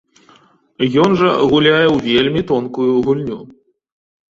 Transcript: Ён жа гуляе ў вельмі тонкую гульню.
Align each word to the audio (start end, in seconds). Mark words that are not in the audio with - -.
Ён 1.03 1.09
жа 1.19 1.31
гуляе 1.51 1.83
ў 1.95 2.09
вельмі 2.09 2.41
тонкую 2.55 2.91
гульню. 3.11 3.39